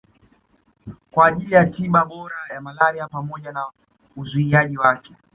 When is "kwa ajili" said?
1.11-1.55